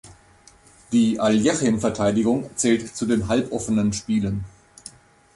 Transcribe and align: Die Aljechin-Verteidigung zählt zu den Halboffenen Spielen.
Die 0.93 1.19
Aljechin-Verteidigung 1.19 2.49
zählt 2.55 2.95
zu 2.95 3.05
den 3.05 3.27
Halboffenen 3.27 3.93
Spielen. 3.93 4.45